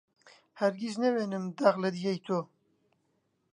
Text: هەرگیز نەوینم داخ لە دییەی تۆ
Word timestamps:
هەرگیز 0.59 0.95
نەوینم 1.03 1.45
داخ 1.59 1.75
لە 1.83 1.89
دییەی 1.95 2.23
تۆ 2.25 2.39